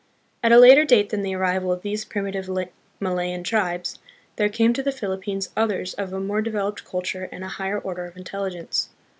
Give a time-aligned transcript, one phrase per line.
[0.41, 2.49] At a later date than the arrival of these primitive
[2.99, 3.99] Malayan tribes,
[4.35, 8.05] there came to the Philippines others of a more developed culture and a higher order
[8.07, 8.87] of intel ligence.